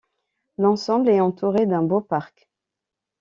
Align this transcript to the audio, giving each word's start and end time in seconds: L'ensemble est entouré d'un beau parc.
L'ensemble 0.57 1.09
est 1.09 1.19
entouré 1.19 1.67
d'un 1.67 1.83
beau 1.83 2.01
parc. 2.01 2.49